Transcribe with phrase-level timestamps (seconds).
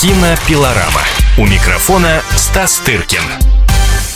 [0.00, 1.02] Кинопилорама.
[1.36, 3.20] У микрофона Стас Тыркин.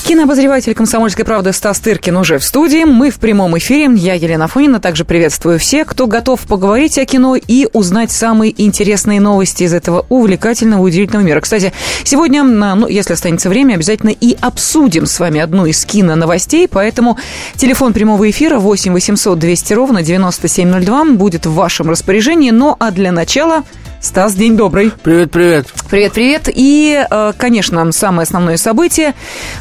[0.07, 2.85] Кинообозреватель «Комсомольской правды» Стас Тыркин уже в студии.
[2.85, 3.95] Мы в прямом эфире.
[3.95, 4.81] Я Елена Фонина.
[4.81, 10.07] Также приветствую всех, кто готов поговорить о кино и узнать самые интересные новости из этого
[10.09, 11.43] увлекательного, удивительного мира.
[11.43, 16.67] Кстати, сегодня, ну, если останется время, обязательно и обсудим с вами одну из кино-новостей.
[16.67, 17.19] Поэтому
[17.57, 22.53] телефон прямого эфира 8 800 200 ровно 9702 будет в вашем распоряжении.
[22.53, 23.65] Ну, а для начала
[24.05, 24.93] Стас, день добрый.
[25.03, 25.67] Привет, привет.
[25.89, 26.51] Привет, привет.
[26.55, 29.15] И, э, конечно, самое основное событие,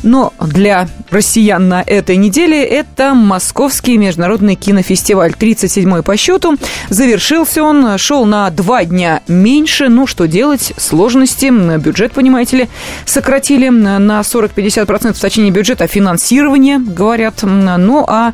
[0.03, 5.31] но для россиян на этой неделе это Московский международный кинофестиваль.
[5.31, 6.57] 37-й по счету.
[6.89, 9.87] Завершился он, шел на два дня меньше.
[9.87, 10.73] Ну, что делать?
[10.75, 11.49] Сложности.
[11.77, 12.69] Бюджет, понимаете ли,
[13.05, 17.43] сократили на 40-50%, точнее, бюджет, а финансирование, говорят.
[17.43, 18.33] Ну, а,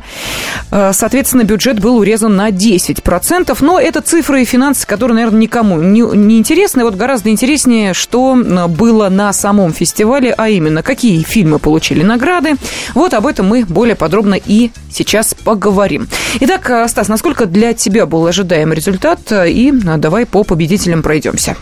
[0.72, 3.56] э, соответственно, бюджет был урезан на 10%.
[3.60, 6.84] Но это цифры и финансы, которые, наверное, никому не не, не интересно.
[6.84, 8.34] Вот гораздо интереснее, что
[8.68, 12.56] было на самом фестивале, а именно, какие фильмы получили награды.
[12.94, 16.08] Вот об этом мы более подробно и сейчас поговорим.
[16.40, 19.20] Итак, э, Стас, насколько для тебя был ожидаемый результат?
[19.32, 21.56] И э, давай по победителям пройдемся.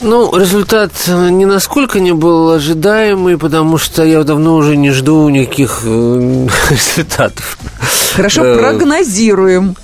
[0.00, 5.28] Ну, результат э, ни насколько не был ожидаемый, потому что я давно уже не жду
[5.28, 5.82] никаких
[6.70, 7.58] результатов.
[8.14, 9.76] Хорошо, прогнозируем.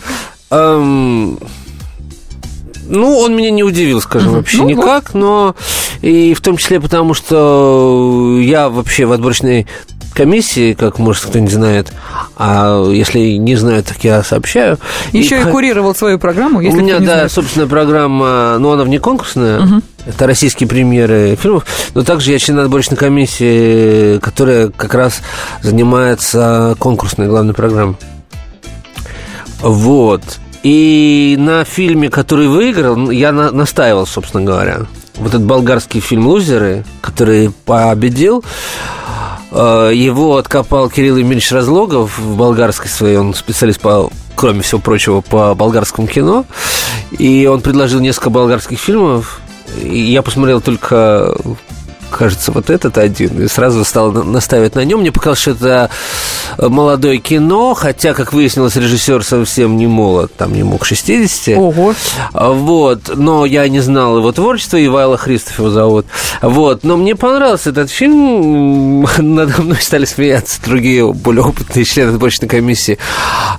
[2.90, 5.54] Ну, он меня не удивил, скажем, вообще ну, никак, но
[6.02, 9.66] и в том числе потому, что я вообще в отборочной
[10.12, 11.92] комиссии, как, может, кто не знает,
[12.36, 14.78] а если не знают, так я сообщаю.
[15.12, 17.32] Еще и, и курировал свою программу, если У меня, да, знает.
[17.32, 19.82] собственно, программа, но она вне конкурсная, угу.
[20.06, 25.20] это российские премьеры фильмов, но также я член отборочной комиссии, которая как раз
[25.62, 27.96] занимается конкурсной главной программой.
[29.62, 30.22] Вот.
[30.62, 34.86] И на фильме, который выиграл, я на, настаивал, собственно говоря.
[35.16, 38.44] Вот этот болгарский фильм «Лузеры», который победил,
[39.50, 44.10] э, его откопал Кирилл Емельевич Разлогов в болгарской своей, он специалист по
[44.40, 46.46] кроме всего прочего, по болгарскому кино.
[47.18, 49.42] И он предложил несколько болгарских фильмов.
[49.82, 51.36] И я посмотрел только
[52.10, 55.00] кажется, вот этот один, и сразу стал наставить на нем.
[55.00, 55.90] Мне показалось, что это
[56.58, 61.56] молодое кино, хотя, как выяснилось, режиссер совсем не молод, там не мог 60.
[61.56, 61.94] Ого.
[62.32, 66.06] Вот, но я не знал его творчества, Ивайла Христов его зовут.
[66.42, 72.48] Вот, но мне понравился этот фильм, надо мной стали смеяться другие более опытные члены отборочной
[72.48, 72.98] комиссии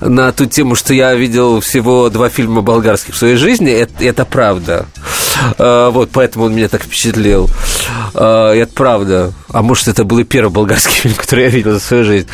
[0.00, 4.24] на ту тему, что я видел всего два фильма болгарских в своей жизни, это, это
[4.24, 4.86] правда.
[5.58, 7.48] А, вот, поэтому он меня так впечатлил.
[8.14, 9.32] А, это правда.
[9.50, 12.28] А может, это был и первый болгарский фильм, который я видел за свою жизнь.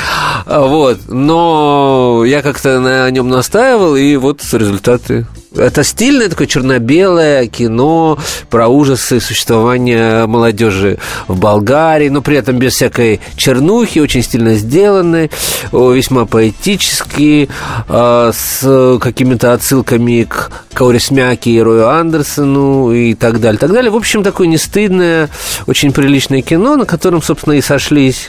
[0.46, 1.00] А, вот.
[1.08, 5.26] Но я как-то на нем настаивал, и вот результаты
[5.56, 8.18] это стильное такое черно-белое кино
[8.50, 15.30] про ужасы существования молодежи в Болгарии, но при этом без всякой чернухи, очень стильно сделанный,
[15.72, 17.48] весьма поэтический,
[17.88, 23.90] а, с какими-то отсылками к Каурисмяке и Рою Андерсону и так далее, так далее.
[23.90, 25.28] В общем, такое не стыдное,
[25.66, 28.28] очень приличное кино, на котором, собственно, и сошлись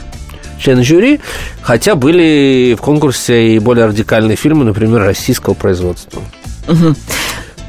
[0.60, 1.20] члены жюри,
[1.62, 6.22] хотя были в конкурсе и более радикальные фильмы, например, российского производства.
[6.70, 6.96] Угу.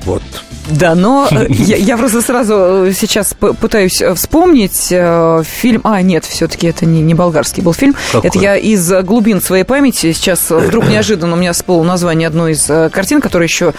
[0.05, 0.23] Вот.
[0.71, 4.93] Да, но э, я, я просто сразу э, сейчас пытаюсь э, вспомнить
[5.47, 5.81] фильм.
[5.85, 7.95] А, нет, все-таки это не, не болгарский был фильм.
[8.13, 8.29] Какой?
[8.29, 10.13] Это я из глубин своей памяти.
[10.13, 13.75] Сейчас вдруг неожиданно у меня всплыло название одной из картин, которые еще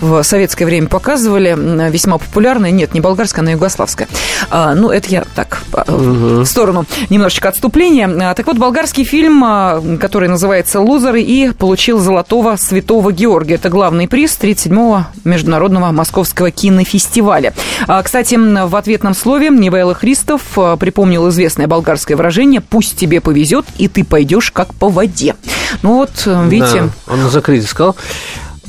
[0.00, 1.56] в советское время показывали.
[1.90, 2.70] Весьма популярная.
[2.70, 4.08] Нет, не болгарская, она югославская.
[4.50, 6.40] А, ну, это я так, угу.
[6.40, 8.08] в сторону немножечко отступления.
[8.08, 13.54] А, так вот, болгарский фильм, который называется «Лузеры» и получил золотого святого Георгия.
[13.54, 17.52] Это главный приз 37-го международного московского Московского кинофестиваля.
[17.86, 23.66] А, кстати, в ответном слове Невайла Христов а, припомнил известное болгарское выражение «пусть тебе повезет,
[23.76, 25.34] и ты пойдешь как по воде».
[25.82, 26.82] Ну вот, э, видите...
[27.06, 27.96] Да, он на закрытии сказал.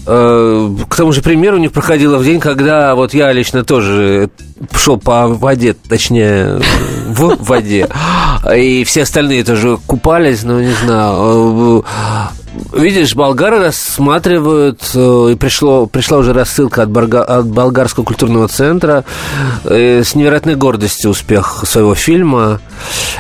[0.06, 4.30] Э, к тому же пример у них проходило в день, когда вот я лично тоже
[4.76, 6.60] шел по воде, точнее,
[7.08, 7.88] в воде,
[8.56, 11.84] и все остальные тоже купались, но не знаю,
[12.74, 19.04] Видишь, болгары рассматривают, э, и пришло, пришла уже рассылка от, Барга, от болгарского культурного центра
[19.64, 22.60] э, с невероятной гордостью успех своего фильма.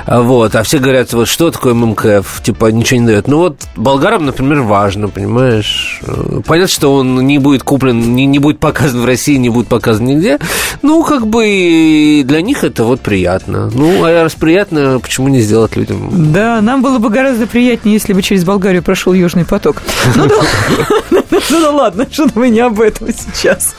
[0.06, 3.28] Вот, а все говорят, вот что такое ММКФ, типа ничего не дает.
[3.28, 6.02] Ну вот болгарам, например, важно, понимаешь.
[6.04, 9.68] Э, понятно, что он не будет куплен, не, не будет показан в России, не будет
[9.68, 10.40] показан нигде.
[10.82, 13.70] Ну, как бы для них это вот приятно.
[13.74, 16.32] Ну, а раз приятно, почему не сделать людям?
[16.34, 19.82] Да, нам было бы гораздо приятнее, если бы через Болгарию прошел Южный поток.
[20.16, 20.36] Ну да
[21.72, 23.76] ладно, что мы не об этом сейчас.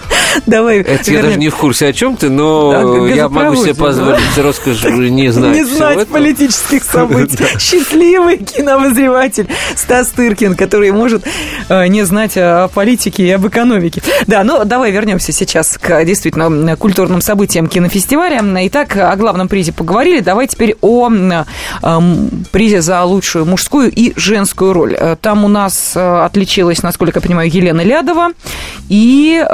[0.46, 0.80] Давай.
[0.80, 4.84] Это я даже не в курсе, о чем ты, но я могу себе позволить роскошь
[4.84, 5.56] не знать.
[5.56, 7.38] Не знать политических событий.
[7.58, 11.24] Счастливый кинообозреватель Стас Тыркин, который может
[11.68, 14.02] э, не знать о политике и об экономике.
[14.26, 18.42] Да, ну давай вернемся сейчас к действительно культурным событиям кинофестиваля.
[18.68, 20.20] Итак, о главном призе поговорили.
[20.20, 21.10] Давай теперь о
[22.52, 24.94] призе за лучшую мужскую и женскую роль.
[24.94, 28.28] Э, там у нас э, отличилась, насколько я понимаю, Елена Лядова
[28.88, 29.44] и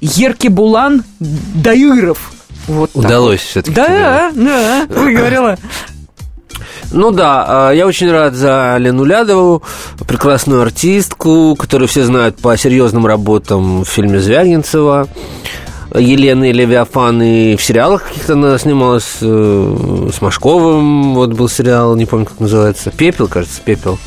[0.00, 2.32] Еркебулан Даиров.
[2.66, 3.74] Вот Удалось все-таки.
[3.74, 5.58] Да, да, выговорила.
[6.92, 9.62] Ну да, а, я очень рад за Лену Лядову,
[10.06, 15.08] прекрасную артистку, которую все знают по серьезным работам в фильме Звягинцева.
[15.94, 22.06] Елены Левиафан и в сериалах каких-то она снималась э, с Машковым, вот был сериал, не
[22.06, 23.98] помню, как называется, «Пепел», кажется, «Пепел».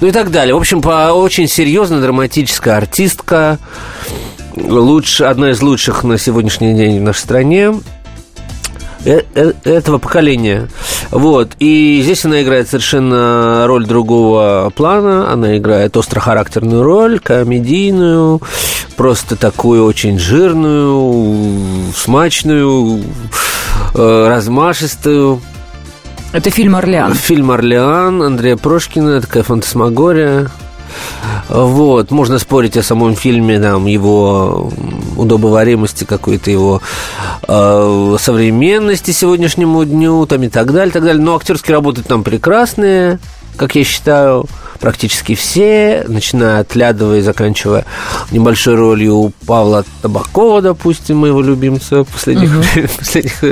[0.00, 0.54] Ну и так далее.
[0.54, 3.58] В общем, по очень серьезная драматическая артистка,
[4.54, 7.74] лучше, одна из лучших на сегодняшний день в нашей стране
[9.04, 10.68] э, э, этого поколения.
[11.10, 11.52] Вот.
[11.58, 15.32] И здесь она играет совершенно роль другого плана.
[15.32, 18.40] Она играет острохарактерную роль, комедийную,
[18.96, 23.02] просто такую очень жирную, смачную,
[23.94, 25.40] э, размашистую.
[26.32, 27.14] Это фильм «Орлеан».
[27.14, 30.50] Фильм «Орлеан» Андрея Прошкина, такая фантасмагория.
[31.48, 34.70] Вот, можно спорить о самом фильме, там, его
[35.16, 36.82] удобоваримости, какой-то его
[37.46, 41.22] э, современности сегодняшнему дню, там, и так далее, так далее.
[41.22, 43.18] Но актерские работы там прекрасные,
[43.56, 44.46] как я считаю,
[44.78, 47.84] практически все, начиная от Лядова и заканчивая
[48.30, 52.52] небольшой ролью у Павла Табакова, допустим, моего любимца последних,
[52.98, 53.42] последних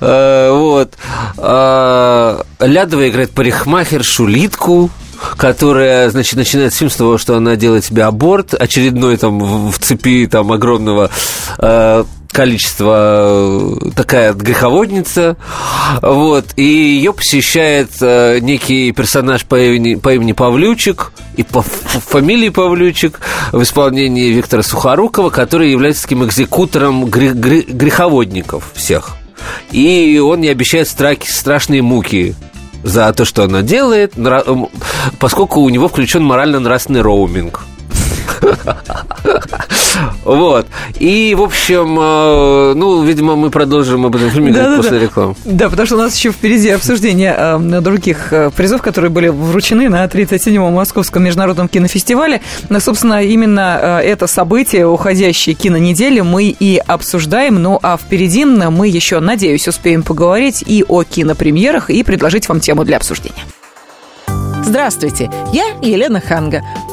[0.00, 0.94] э, вот.
[1.36, 4.90] Э, Лядова играет парикмахер Шулитку,
[5.36, 10.26] которая, значит, начинает фильм с того, что она делает себе аборт, очередной там в цепи
[10.30, 11.10] там огромного
[11.58, 15.36] э, количество э, такая греховодница,
[16.02, 22.50] вот, и ее посещает э, некий персонаж по имени, по имени Павлючик и по фамилии
[22.50, 23.20] Павлючик
[23.52, 29.16] в исполнении Виктора Сухорукова, который является таким экзекутором грех, греховодников всех.
[29.70, 32.34] И он не обещает страки, страшные муки
[32.88, 34.14] за то, что она делает,
[35.20, 37.62] поскольку у него включен морально-нравственный роуминг.
[40.24, 40.66] Вот.
[40.98, 44.98] И, в общем, э, ну, видимо, мы продолжим об этом фильме да, после да.
[44.98, 45.34] рекламы.
[45.44, 49.88] Да, потому что у нас еще впереди обсуждение э, других э, призов, которые были вручены
[49.88, 52.42] на 37-м Московском международном кинофестивале.
[52.68, 57.62] Но, собственно, именно это событие, уходящей кинонедели, мы и обсуждаем.
[57.62, 62.84] Ну, а впереди мы еще, надеюсь, успеем поговорить и о кинопремьерах, и предложить вам тему
[62.84, 63.44] для обсуждения.
[64.62, 66.62] Здравствуйте, я Елена Ханга.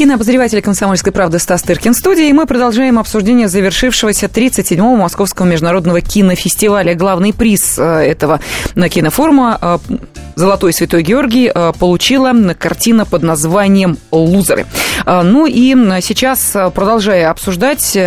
[0.00, 6.00] Кинообозреватель «Комсомольской правды» Стас Тыркин в студии, и мы продолжаем обсуждение завершившегося 37-го Московского международного
[6.00, 6.94] кинофестиваля.
[6.94, 8.40] Главный приз э, этого
[8.88, 9.78] кинофорума э,
[10.36, 14.64] «Золотой Святой Георгий» э, получила картина под названием «Лузеры».
[15.04, 17.98] Ну и сейчас, продолжая обсуждать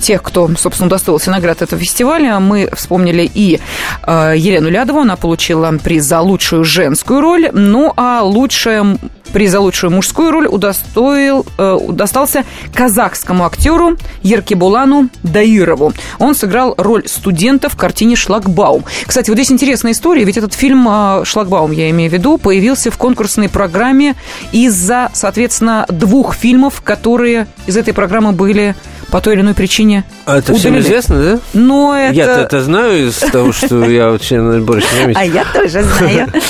[0.00, 3.60] тех, кто, собственно, удостоился наград этого фестиваля, мы вспомнили и
[4.06, 8.98] Елену Лядову, она получила приз за лучшую женскую роль, ну а лучшая
[9.32, 15.92] Приз за лучшую мужскую роль удостоил, э, достался казахскому актеру Еркебулану Даирову.
[16.18, 18.84] Он сыграл роль студента в картине «Шлагбаум».
[19.06, 22.90] Кстати, вот здесь интересная история, ведь этот фильм э, «Шлагбаум», я имею в виду, появился
[22.90, 24.14] в конкурсной программе
[24.52, 28.74] из-за, соответственно, двух фильмов, которые из этой программы были
[29.10, 30.58] по той или иной причине А это удалили.
[30.58, 31.38] всем известно, да?
[31.52, 32.14] Но это...
[32.14, 36.32] Я-то это знаю из того, что я больше не А я тоже знаю.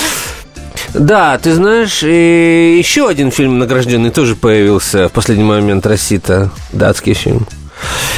[0.93, 7.13] Да, ты знаешь, и еще один фильм награжденный тоже появился в последний момент Россита, датский
[7.13, 7.47] фильм.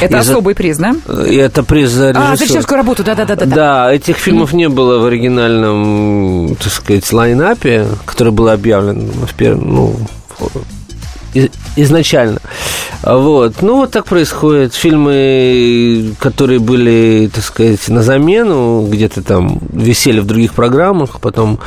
[0.00, 0.94] Это из особый приз, да?
[1.26, 2.32] И это приз за режиссер.
[2.32, 3.34] А, за режиссерскую работу, да-да-да.
[3.46, 9.74] Да, этих фильмов не было в оригинальном, так сказать, лайнапе, который был объявлен в первом,
[9.74, 9.96] ну,
[11.76, 12.40] изначально.
[13.02, 13.62] Вот.
[13.62, 14.74] Ну, вот так происходит.
[14.74, 21.58] Фильмы, которые были, так сказать, на замену, где-то там висели в других программах, потом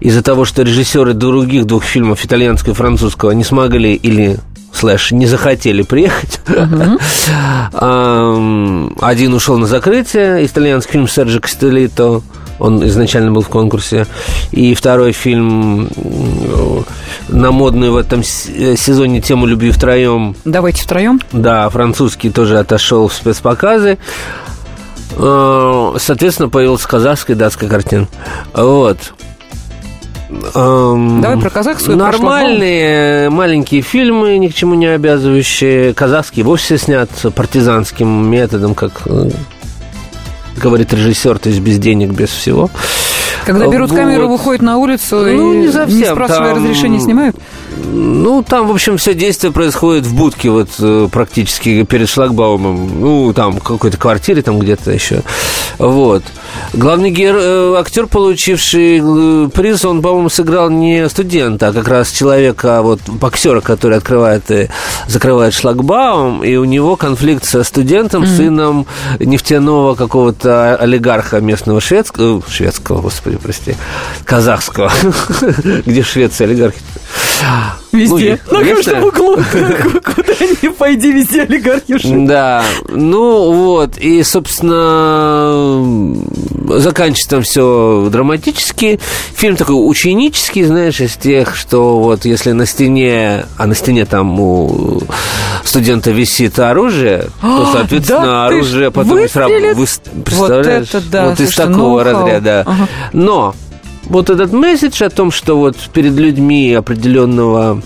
[0.00, 4.38] из-за того, что режиссеры других двух фильмов, итальянского и французского, не смогли или
[4.72, 6.40] слэш не захотели приехать.
[7.72, 12.22] Один ушел на закрытие, итальянский фильм Серджио Кастеллитто,
[12.58, 14.06] он изначально был в конкурсе.
[14.50, 15.88] И второй фильм
[17.28, 20.34] на модную в этом сезоне тему любви втроем.
[20.44, 21.20] Давайте втроем.
[21.32, 23.98] Да, французский тоже отошел в спецпоказы.
[25.16, 28.08] Э, соответственно, появилась казахская и датская картина.
[28.54, 28.98] Вот.
[30.54, 31.96] Эм, Давай про казахскую.
[31.96, 35.94] Нормальные маленькие фильмы, ни к чему не обязывающие.
[35.94, 39.30] Казахские вовсе снят партизанским методом, как э,
[40.58, 42.70] говорит режиссер, то есть без денег, без всего.
[43.48, 43.98] Когда берут вот.
[43.98, 46.64] камеру, выходят на улицу ну, и не, совсем, не спрашивая там...
[46.64, 47.34] разрешения снимают?
[47.90, 53.00] Ну, там, в общем, все действие происходит в будке, вот э, практически перед шлагбаумом.
[53.00, 55.22] Ну, там, какой-то квартире, там где-то еще.
[55.78, 56.22] Вот.
[56.74, 57.36] Главный гер...
[57.38, 63.00] Э, актер, получивший э, приз, он, по-моему, сыграл не студента, а как раз человека, вот,
[63.06, 64.68] боксера, который открывает и
[65.06, 68.36] закрывает шлагбаум, и у него конфликт со студентом, mm-hmm.
[68.36, 68.86] сыном
[69.20, 73.74] нефтяного какого-то олигарха местного шведского, шведского, господи, прости,
[74.24, 74.92] казахского.
[75.86, 76.78] Где Швеция олигархи?
[77.92, 78.38] Везде.
[78.50, 79.36] Ну, на каждом углу.
[80.04, 82.62] Куда ни пойди, везде олигархи Да.
[82.88, 83.96] Ну, вот.
[83.96, 86.14] И, собственно,
[86.78, 89.00] заканчивается там все драматически.
[89.34, 94.38] Фильм такой ученический, знаешь, из тех, что вот если на стене, а на стене там
[94.38, 95.00] у
[95.64, 99.76] студента висит оружие, то, соответственно, оружие потом сработает.
[100.24, 100.88] Представляешь?
[100.92, 101.28] Вот это да.
[101.30, 102.66] Вот из такого разряда.
[103.18, 103.52] Но
[104.04, 107.82] вот этот месседж о том, что вот перед людьми определенного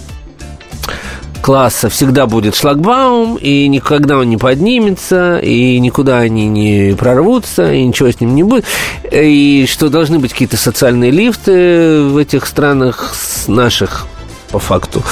[1.40, 7.82] класса всегда будет шлагбаум, и никогда он не поднимется, и никуда они не прорвутся, и
[7.82, 8.66] ничего с ним не будет,
[9.10, 13.14] и что должны быть какие-то социальные лифты в этих странах
[13.48, 14.06] наших
[14.50, 15.02] по факту,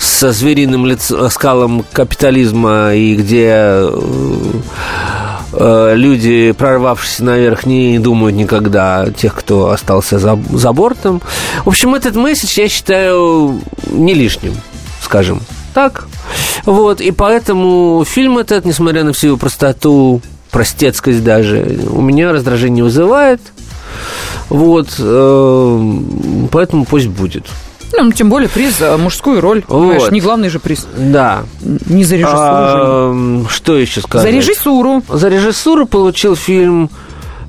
[0.00, 3.88] со звериным лицом, скалом капитализма, и где
[5.10, 5.27] Э,
[5.60, 11.20] люди, прорвавшиеся наверх, не думают никогда тех, кто остался за, за бортом.
[11.64, 13.60] В общем, этот месседж я считаю
[13.90, 14.54] не лишним,
[15.02, 15.40] скажем
[15.74, 16.06] так.
[16.64, 22.84] Вот, и поэтому фильм этот, несмотря на всю его простоту, простецкость даже, у меня раздражение
[22.84, 23.40] вызывает.
[24.48, 25.92] Вот, э,
[26.50, 27.46] поэтому пусть будет.
[27.96, 29.64] Ну, тем более приз за мужскую роль.
[29.68, 30.12] Вот.
[30.12, 30.86] Не главный же приз.
[30.96, 31.44] Да.
[31.60, 32.38] Не за режиссуру.
[32.40, 34.30] А, что еще сказать?
[34.30, 35.02] За режиссуру.
[35.08, 36.90] За режиссуру получил фильм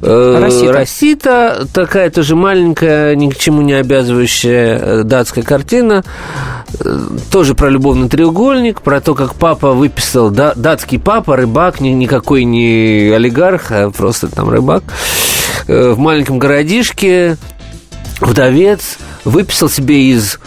[0.01, 0.72] э, Росита.
[0.72, 6.03] Росита, такая тоже маленькая, ни к чему не обязывающая э, датская картина,
[6.79, 7.00] э,
[7.31, 12.46] тоже про любовный треугольник, про то, как папа выписал, да, датский папа, рыбак, ни, никакой
[12.46, 14.84] не олигарх, а просто там рыбак,
[15.67, 17.38] в маленьком городишке,
[18.22, 18.98] вдовец,
[19.29, 20.39] выписал себе из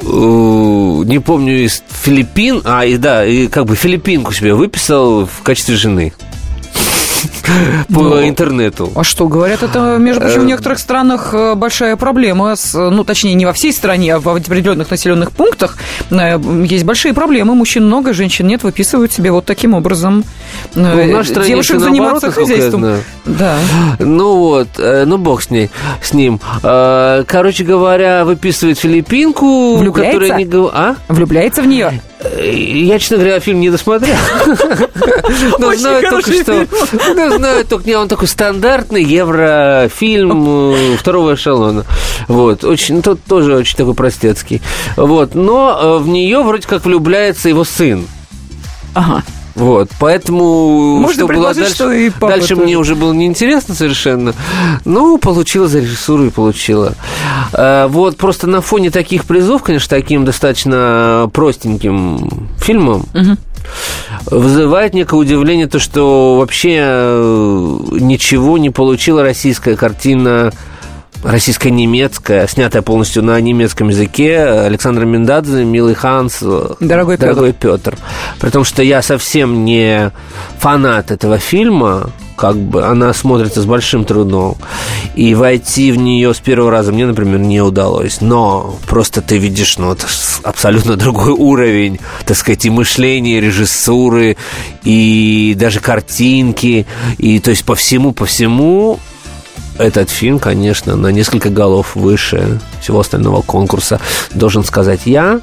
[0.00, 5.42] э, не помню, из Филиппин, а, и да, и как бы филиппинку себе выписал в
[5.42, 6.12] качестве жены
[7.88, 8.92] по ну, интернету.
[8.94, 12.54] А что, говорят, это, между прочим, в э, некоторых странах э, большая проблема.
[12.74, 15.76] Ну, точнее, не во всей стране, а в определенных населенных пунктах
[16.10, 17.54] э, есть большие проблемы.
[17.54, 20.24] Мужчин много, женщин нет, выписывают себе вот таким образом
[20.74, 20.90] ну,
[21.46, 22.98] девушек заниматься хозяйством.
[23.24, 23.56] Да.
[23.98, 25.70] Ну вот, ну бог с ней,
[26.02, 26.40] с ним.
[26.62, 30.20] Короче говоря, выписывает филиппинку, Влюбляется?
[30.20, 30.68] которая не...
[30.72, 30.96] А?
[31.08, 32.00] Влюбляется в нее?
[32.42, 34.16] Я, честно говоря, фильм не досмотрел.
[35.58, 36.66] Но знаю только, что...
[37.14, 41.84] Ну, знаю только, он такой стандартный еврофильм э, второго эшелона.
[42.28, 42.64] Вот.
[42.64, 44.62] Очень, тот тоже очень такой простецкий.
[44.96, 45.34] Вот.
[45.34, 48.06] Но э, в нее вроде как влюбляется его сын.
[48.94, 49.22] Ага.
[49.56, 52.62] Вот, поэтому Можно что было дальше, что и дальше тоже.
[52.62, 54.34] мне уже было неинтересно совершенно.
[54.84, 56.92] Ну, получила за режиссуру и получила.
[57.54, 63.36] А, вот, просто на фоне таких призов, конечно, таким достаточно простеньким фильмом, угу.
[64.26, 70.52] Вызывает некое удивление то, что вообще э, ничего не получила российская картина
[71.22, 76.40] российско-немецкая, снятая полностью на немецком языке, Александр Миндадзе, Милый Ханс,
[76.80, 77.92] Дорогой, Дорогой Петр.
[77.92, 77.98] Петр.
[78.40, 80.12] При том, что я совсем не
[80.58, 84.56] фанат этого фильма, как бы она смотрится с большим трудом.
[85.14, 88.20] И войти в нее с первого раза мне, например, не удалось.
[88.20, 90.06] Но просто ты видишь, ну, это
[90.42, 94.36] абсолютно другой уровень, так сказать, и мышления, и режиссуры,
[94.84, 96.86] и даже картинки.
[97.18, 99.00] И то есть по всему, по всему
[99.78, 104.00] этот фильм, конечно, на несколько голов выше всего остального конкурса,
[104.34, 105.40] должен сказать я.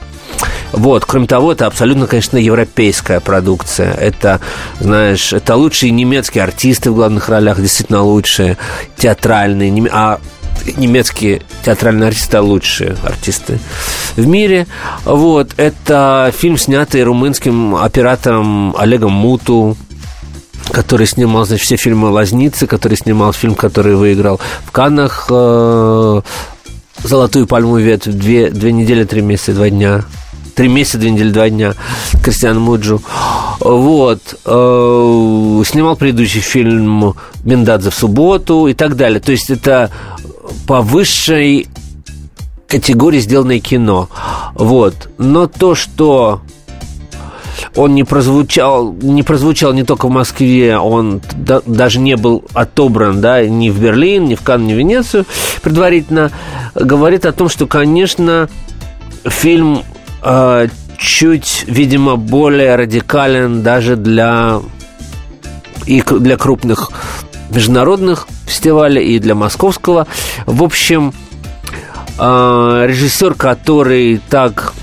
[0.72, 3.94] Вот, кроме того, это абсолютно, конечно, европейская продукция.
[3.94, 4.40] Это,
[4.80, 8.58] знаешь, это лучшие немецкие артисты в главных ролях, действительно лучшие,
[8.98, 9.90] театральные.
[9.92, 10.20] А
[10.78, 13.60] немецкие театральные артисты лучшие артисты
[14.16, 14.68] в мире.
[15.06, 15.52] Вот.
[15.58, 19.78] Это фильм, снятый румынским оператором Олегом Муту,
[20.72, 26.22] который снимал, значит, все фильмы «Лазницы», который снимал фильм, который выиграл в Каннах э,
[27.03, 30.03] «Золотую пальму ветвь» две, две недели, три месяца, два дня
[30.55, 31.74] три месяца, две недели, два дня
[32.24, 33.01] Кристиан Муджу.
[33.60, 34.22] Вот.
[34.46, 39.20] Э, снимал предыдущий фильм «Мендадзе в субботу» и так далее.
[39.20, 39.89] То есть это
[40.67, 41.67] по высшей
[42.67, 44.10] категории сделанное кино.
[44.55, 45.10] Вот.
[45.17, 46.41] Но то, что
[47.75, 53.22] он не прозвучал, не прозвучал не только в Москве, он да, даже не был отобран,
[53.22, 55.25] да, ни в Берлин, ни в Канн, ни в Венецию
[55.62, 56.31] предварительно,
[56.75, 58.50] говорит о том, что, конечно,
[59.25, 59.83] фильм
[60.22, 60.67] э,
[60.98, 64.60] чуть, видимо, более радикален даже для
[65.86, 66.91] и для крупных
[67.50, 70.07] международных фестивалей и для московского.
[70.45, 71.13] В общем,
[72.17, 74.74] э, режиссер, который так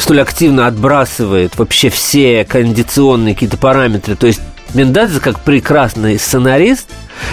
[0.00, 4.40] столь активно отбрасывает вообще все кондиционные какие-то параметры, то есть
[4.74, 6.88] Мендадзе, как прекрасный сценарист,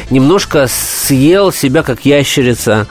[0.10, 2.88] немножко съел себя как ящерица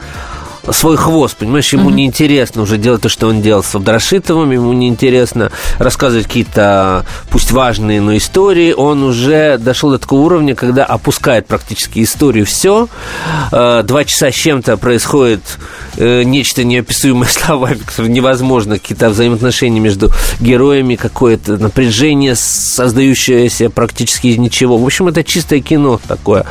[0.71, 1.93] свой хвост, понимаешь, ему mm-hmm.
[1.93, 8.01] неинтересно уже делать то, что он делал с Абдрашитовым, ему неинтересно рассказывать какие-то, пусть важные,
[8.01, 12.87] но истории, он уже дошел до такого уровня, когда опускает практически историю все,
[13.51, 15.41] э, два часа с чем-то происходит
[15.97, 24.77] э, нечто неописуемое словами, невозможно, какие-то взаимоотношения между героями, какое-то напряжение, создающееся практически из ничего.
[24.77, 26.45] В общем, это чистое кино такое.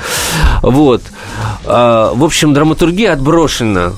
[0.63, 1.03] Вот.
[1.65, 3.93] А, в общем, драматургия отброшена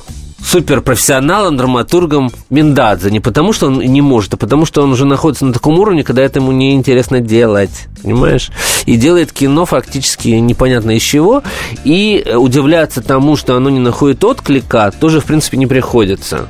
[0.45, 3.11] суперпрофессионалом, драматургом Миндадзе.
[3.11, 6.05] Не потому, что он не может, а потому, что он уже находится на таком уровне,
[6.05, 7.89] когда это ему неинтересно делать.
[8.03, 8.51] Понимаешь?
[8.87, 11.43] И делает кино фактически непонятно из чего.
[11.85, 16.49] И удивляться тому, что оно не находит отклика, тоже, в принципе, не приходится.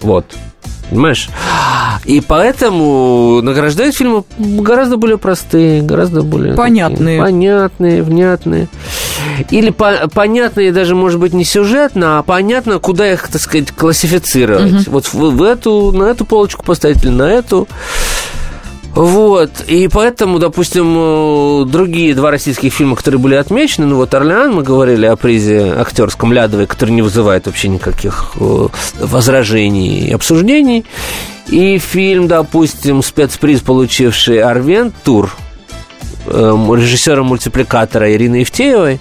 [0.00, 0.26] Вот.
[0.90, 1.28] Понимаешь?
[2.04, 6.54] И поэтому награждают фильмы гораздо более простые, гораздо более...
[6.54, 7.18] Понятные.
[7.18, 8.68] Такие, понятные, внятные.
[9.50, 14.86] Или по понятные даже, может быть, не сюжетно, а понятно, куда их, так сказать, классифицировать.
[14.86, 14.90] Угу.
[14.90, 17.68] Вот в, в эту, на эту полочку поставить или на эту.
[18.96, 24.54] Вот, и поэтому, допустим, э, другие два российских фильма, которые были отмечены, ну вот «Орлеан»,
[24.54, 30.86] мы говорили о призе актерском Лядовой, который не вызывает вообще никаких э, возражений и обсуждений,
[31.48, 35.30] и фильм, допустим, спецприз, получивший «Арвен», «Тур»,
[36.24, 38.98] э, режиссера мультипликатора Ирины Евтеевой,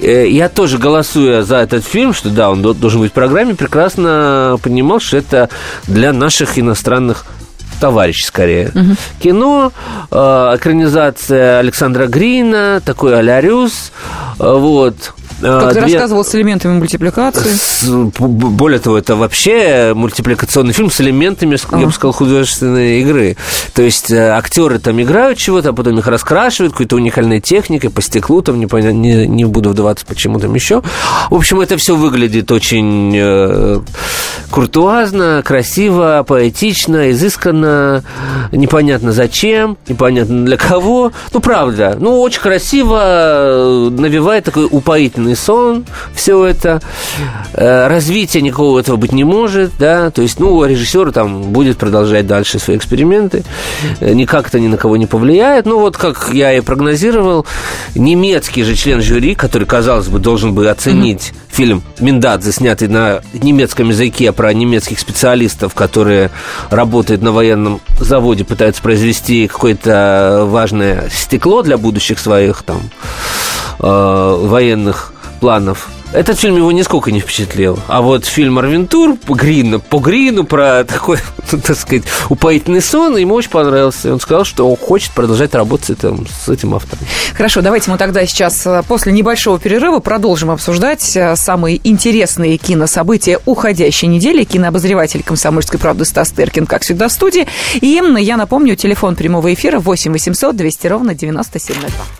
[0.00, 5.00] я тоже голосуя за этот фильм, что да, он должен быть в программе, прекрасно понимал,
[5.00, 5.48] что это
[5.86, 7.26] для наших иностранных
[7.80, 8.70] товарищ скорее.
[8.74, 8.96] Угу.
[9.22, 9.72] Кино,
[10.10, 13.90] э, экранизация Александра Грина, такой Алярюс,
[14.38, 15.14] э, вот.
[15.40, 15.94] Как ты две...
[15.94, 17.50] рассказывал, с элементами мультипликации.
[17.50, 17.84] С,
[18.18, 23.36] более того, это вообще мультипликационный фильм с элементами, я бы сказал, художественной игры.
[23.74, 28.02] То есть э, актеры там играют чего-то, а потом их раскрашивают какой-то уникальной техникой по
[28.02, 30.82] стеклу, там не, не, не буду вдаваться, почему там еще.
[31.30, 33.80] В общем, это все выглядит очень э,
[34.50, 38.02] куртуазно, красиво, поэтично, изысканно,
[38.52, 41.12] непонятно зачем, непонятно для кого.
[41.32, 46.80] Ну, правда, ну, очень красиво, э, навевает такой упоительный полный сон, все это.
[47.54, 52.26] Э, развития никакого этого быть не может, да, то есть, ну, режиссер там будет продолжать
[52.26, 53.44] дальше свои эксперименты,
[54.00, 55.66] э, никак это ни на кого не повлияет.
[55.66, 57.46] Ну, вот как я и прогнозировал,
[57.94, 61.54] немецкий же член жюри, который, казалось бы, должен бы оценить mm-hmm.
[61.56, 66.30] фильм Миндадзе, снятый на немецком языке про немецких специалистов, которые
[66.70, 72.90] работают на военном заводе, пытаются произвести какое-то важное стекло для будущих своих там
[73.78, 75.88] э, военных планов.
[76.12, 77.78] Этот фильм его нисколько не впечатлил.
[77.86, 81.18] А вот фильм «Арвентур» по Грину, по Грину про такой,
[81.52, 84.08] ну, так сказать, упоительный сон, ему очень понравился.
[84.08, 87.04] И он сказал, что он хочет продолжать работать с этим, с этим автором.
[87.34, 93.38] Хорошо, давайте мы тогда сейчас э, после небольшого перерыва продолжим обсуждать э, самые интересные кинособытия
[93.46, 94.42] уходящей недели.
[94.42, 97.46] Кинообозреватель «Комсомольской правды» Стас Теркин, как всегда, в студии.
[97.80, 102.19] И я напомню, телефон прямого эфира 8 800 200 ровно 9702.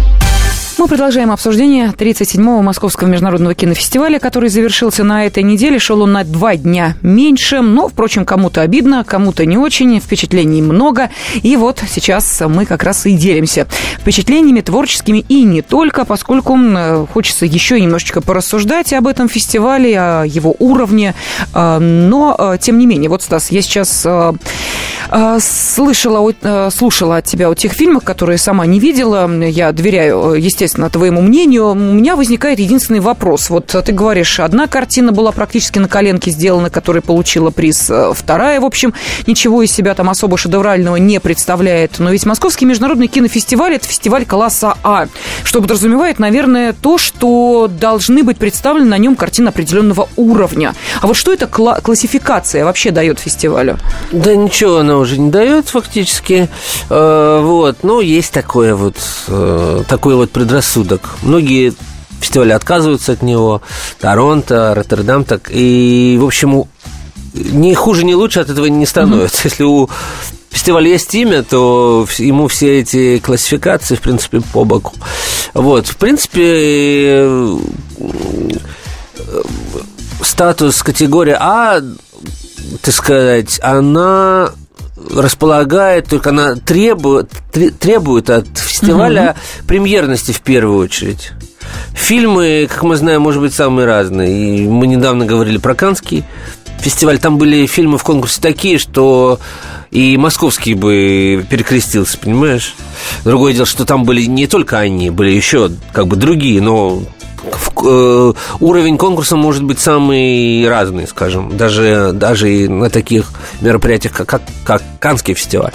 [0.81, 5.77] Мы продолжаем обсуждение 37-го Московского международного кинофестиваля, который завершился на этой неделе.
[5.77, 11.11] Шел он на два дня меньше, но, впрочем, кому-то обидно, кому-то не очень, впечатлений много.
[11.43, 13.67] И вот сейчас мы как раз и делимся
[13.99, 16.57] впечатлениями творческими и не только, поскольку
[17.13, 21.13] хочется еще немножечко порассуждать об этом фестивале, о его уровне.
[21.53, 24.07] А, но, а, тем не менее, вот, Стас, я сейчас
[25.41, 26.33] слышала,
[26.71, 29.29] слушала от тебя о тех фильмах, которые сама не видела.
[29.43, 31.71] Я доверяю, естественно, естественно, твоему мнению.
[31.71, 33.49] У меня возникает единственный вопрос.
[33.49, 38.61] Вот ты говоришь, одна картина была практически на коленке сделана, которая получила приз, э, вторая,
[38.61, 38.93] в общем,
[39.27, 41.99] ничего из себя там особо шедеврального не представляет.
[41.99, 45.07] Но ведь Московский международный кинофестиваль– это фестиваль класса А,
[45.43, 50.73] что подразумевает, наверное, то, что должны быть представлены на нем картины определенного уровня.
[51.01, 53.77] А вот что эта кла- классификация вообще дает фестивалю?
[54.11, 56.47] Да ничего она уже не дает фактически.
[56.89, 58.95] Э, вот, ну, есть такое вот,
[59.27, 61.09] э, такой вот предрассудок предрассудок.
[61.23, 61.73] Многие
[62.19, 63.61] фестивали отказываются от него.
[63.99, 65.49] Торонто, Роттердам так.
[65.51, 66.65] И, в общем,
[67.33, 69.43] ни хуже, ни лучше от этого не становится.
[69.43, 69.49] Mm-hmm.
[69.49, 69.89] Если у
[70.51, 74.93] фестиваля есть имя, то ему все эти классификации, в принципе, по боку.
[75.53, 77.27] Вот, в принципе,
[80.21, 81.81] статус категории А,
[82.81, 84.51] так сказать, она
[85.09, 87.31] располагает, только она требует,
[87.79, 89.67] требует от фестиваля угу.
[89.67, 91.31] премьерности в первую очередь.
[91.93, 94.57] Фильмы, как мы знаем, может быть самые разные.
[94.57, 96.23] И мы недавно говорили про Канский
[96.79, 97.19] фестиваль.
[97.19, 99.39] Там были фильмы в конкурсе такие, что
[99.91, 102.75] и московский бы перекрестился, понимаешь?
[103.23, 107.03] Другое дело, что там были не только они, были еще как бы другие, но
[108.59, 114.41] уровень конкурса может быть самый разный, скажем, даже, даже и на таких мероприятиях, как, как,
[114.63, 115.71] как Канский фестиваль,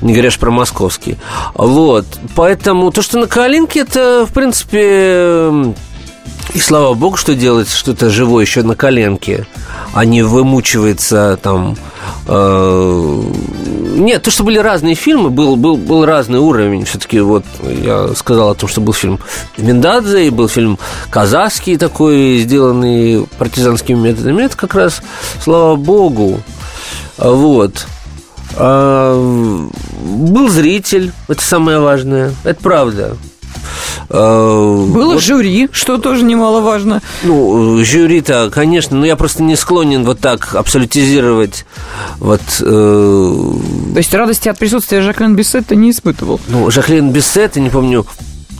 [0.00, 1.18] не говоришь про московский.
[1.54, 5.74] Вот, поэтому то, что на Калинке, это, в принципе,
[6.54, 9.46] и слава богу, что делается что-то живое еще на коленке,
[9.92, 11.91] а не вымучивается там Э,
[12.26, 16.84] нет, то, что были разные фильмы, был, был, был разный уровень.
[16.84, 19.18] Все-таки вот я сказал о том, что был фильм
[19.56, 20.78] Миндадзе, и был фильм
[21.10, 24.44] казахский такой, сделанный партизанскими методами.
[24.44, 25.02] Это как раз,
[25.42, 26.40] слава богу,
[27.18, 27.86] вот.
[28.54, 29.14] А,
[30.02, 33.16] был зритель, это самое важное, это правда.
[34.08, 37.02] Э, Было вот, жюри, что тоже немаловажно.
[37.22, 41.64] Ну, жюри-то, конечно, но я просто не склонен вот так абсолютизировать
[42.18, 42.40] вот...
[42.60, 43.52] Э...
[43.92, 46.40] То есть радости от присутствия Жаклин Бессетта не испытывал?
[46.48, 48.06] Ну, Жаклин Бессетта, не помню,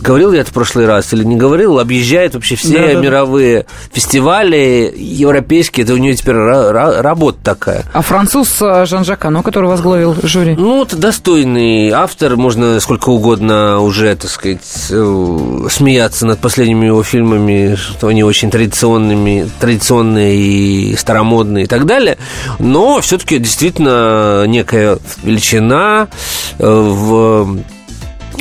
[0.03, 1.79] Говорил я это в прошлый раз или не говорил?
[1.79, 3.67] Объезжает вообще все да, мировые да.
[3.93, 5.85] фестивали европейские.
[5.85, 7.85] Это у нее теперь работа такая.
[7.93, 10.57] А француз э, Жан-Жак Ано, который возглавил жюри?
[10.57, 12.37] Ну, это достойный автор.
[12.37, 18.51] Можно сколько угодно уже, так сказать, э, смеяться над последними его фильмами, что они очень
[18.51, 22.19] традиционными, традиционные и старомодные и так далее.
[22.59, 26.09] Но все-таки действительно некая величина
[26.59, 27.63] э, в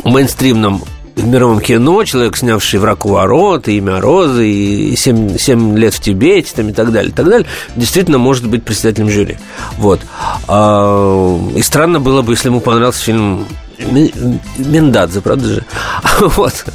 [0.04, 0.84] мейнстримном
[1.16, 5.94] в мировом кино, человек, снявший «Враг у ворот», и «Имя Розы», и «Семь, «Семь лет
[5.94, 9.38] в Тибете», там, и так далее, и так далее, действительно может быть председателем жюри.
[9.78, 10.00] Вот.
[10.48, 13.46] А, и странно было бы, если ему понравился фильм
[14.58, 15.66] Мендадзе, правда же?
[16.20, 16.66] Вот.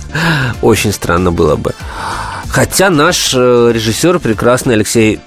[0.62, 1.74] Очень странно было бы.
[2.48, 5.20] Хотя наш э, режиссер прекрасный Алексей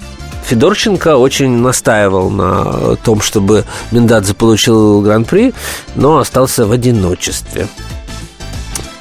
[0.46, 5.54] Федорченко очень настаивал на том, чтобы Мендадзе получил гран-при,
[5.96, 7.68] но остался в одиночестве.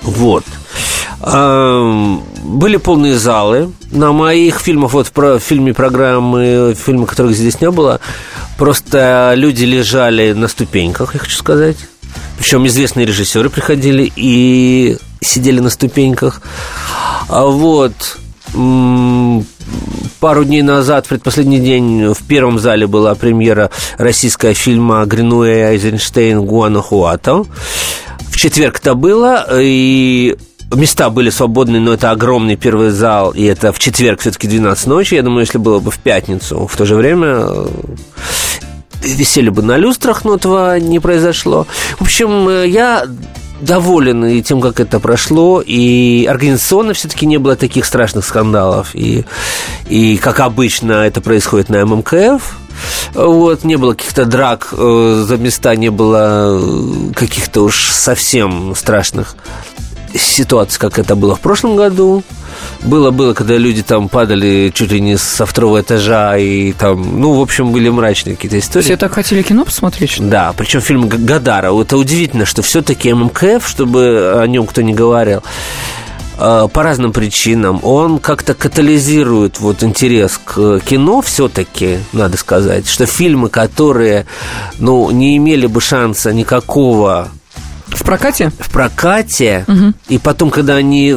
[0.09, 0.45] Вот.
[1.21, 3.73] Были полные залы.
[3.91, 8.01] На моих фильмах, вот в фильме программы, фильмы, которых здесь не было,
[8.57, 11.77] просто люди лежали на ступеньках, я хочу сказать.
[12.39, 16.41] Причем известные режиссеры приходили и сидели на ступеньках.
[17.29, 18.19] А вот
[20.21, 27.45] пару дней назад, предпоследний день, в первом зале была премьера российского фильма Гринуэ Айзенштейн Гуанахуато
[28.39, 30.37] четверг это было, и
[30.73, 35.15] места были свободны, но это огромный первый зал, и это в четверг все-таки 12 ночи.
[35.15, 37.69] Я думаю, если было бы в пятницу, в то же время э,
[39.03, 41.67] висели бы на люстрах, но этого не произошло.
[41.99, 43.07] В общем, э, я
[43.61, 49.25] доволен и тем, как это прошло, и организационно все-таки не было таких страшных скандалов, и,
[49.89, 52.57] и как обычно это происходит на ММКФ,
[53.15, 59.37] вот, не было каких-то драк э, за места, не было э, каких-то уж совсем страшных
[60.15, 62.23] ситуаций, как это было в прошлом году.
[62.83, 67.35] было, было, когда люди там падали чуть ли не со второго этажа и там, ну,
[67.35, 68.85] в общем, были мрачные какие-то истории.
[68.85, 70.11] Все так хотели кино посмотреть?
[70.11, 70.25] Что?
[70.25, 71.79] Да, причем фильм Гадара.
[71.79, 75.43] Это удивительно, что все-таки ММКФ, чтобы о нем кто не говорил,
[76.39, 83.49] по разным причинам, он как-то катализирует вот интерес к кино все-таки, надо сказать, что фильмы,
[83.49, 84.27] которые,
[84.79, 87.29] ну, не имели бы шанса никакого
[87.89, 88.53] в прокате?
[88.59, 89.65] В прокате.
[89.67, 89.93] Угу.
[90.09, 91.17] И потом, когда они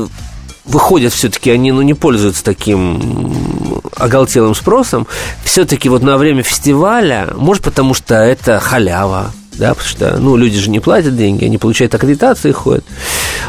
[0.66, 5.08] выходят все-таки, они ну, не пользуются таким оголтелым спросом,
[5.44, 10.60] все-таки вот на время фестиваля, может, потому что это халява, да, потому что, ну, люди
[10.60, 12.86] же не платят деньги, они получают аккредитации ходят.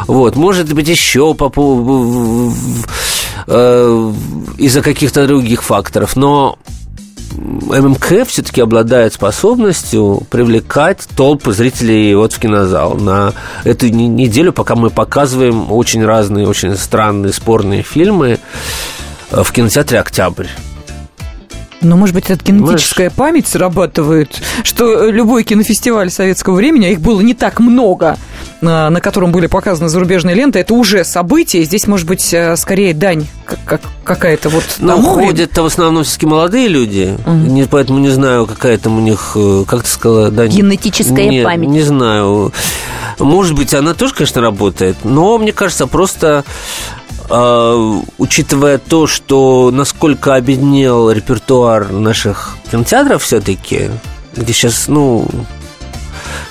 [0.06, 2.52] Вот, может быть, еще по поводу
[3.46, 4.12] э,
[4.58, 6.58] из-за каких-то других факторов, но
[7.36, 12.94] ММК все-таки обладает способностью привлекать толпы зрителей вот в кинозал.
[12.94, 13.32] На
[13.64, 18.38] эту неделю, пока мы показываем очень разные, очень странные, спорные фильмы
[19.30, 20.48] э, в кинотеатре «Октябрь».
[21.82, 23.12] Но, может быть, это генетическая Знаешь...
[23.12, 28.16] память срабатывает, что любой кинофестиваль советского времени, а их было не так много,
[28.60, 31.64] на котором были показаны зарубежные ленты, это уже событие.
[31.64, 34.64] Здесь, может быть, э, скорее дань как, какая-то вот...
[34.78, 37.32] Ну, ходят-то в основном все-таки молодые люди, угу.
[37.32, 40.50] не, поэтому не знаю, какая там у них, э, как ты сказала, дань...
[40.50, 41.68] Генетическая Нет, память.
[41.68, 42.52] не знаю.
[43.18, 46.44] Может быть, она тоже, конечно, работает, но, мне кажется, просто
[47.32, 53.90] э, учитывая то, что насколько обеднел репертуар наших кинотеатров все-таки,
[54.36, 55.26] где сейчас, ну,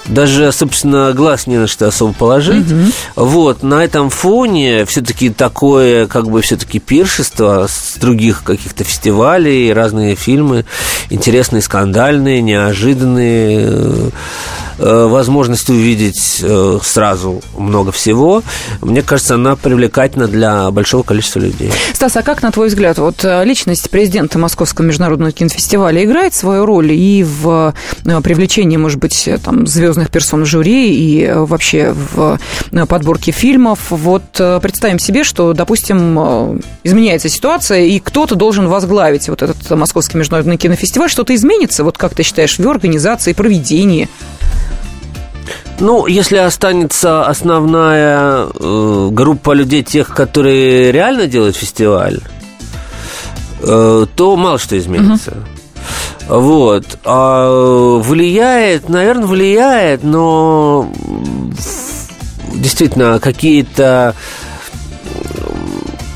[0.08, 2.70] даже, собственно, глаз не на что особо положить.
[2.70, 3.26] Угу.
[3.28, 10.15] Вот, на этом фоне все-таки такое, как бы, все-таки пиршество с других каких-то фестивалей, разные
[10.15, 10.65] фильмы,
[11.10, 14.10] интересные, скандальные, неожиданные, Э,
[14.82, 18.44] возможность увидеть э, сразу много всего,
[18.82, 21.72] мне кажется, она привлекательна для большого количества людей.
[21.94, 26.65] Стас, а как, на твой взгляд, вот э, личность президента Московского международного кинофестиваля играет свою
[26.65, 27.74] роль и в
[28.24, 32.39] привлечении, может быть, там, звездных персон жюри и вообще в
[32.88, 33.80] подборке фильмов?
[33.89, 40.58] Вот представим себе, что, допустим, изменяется ситуация, и кто-то должен возглавить вот этот Московский международный
[40.58, 41.10] кинофестиваль.
[41.10, 44.10] Что-то изменится, вот как ты считаешь, в организации, проведении?
[45.80, 52.20] Ну, если останется основная э, группа людей, тех, которые реально делают фестиваль,
[53.62, 55.32] э, то мало что изменится.
[55.32, 56.42] Угу.
[56.42, 56.86] Вот.
[57.04, 60.90] А влияет, наверное, влияет, но
[62.54, 64.16] действительно какие-то